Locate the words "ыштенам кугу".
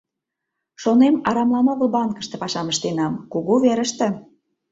2.73-3.55